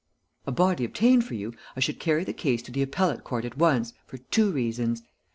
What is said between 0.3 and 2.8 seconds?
"A body obtained for you, I should carry the case to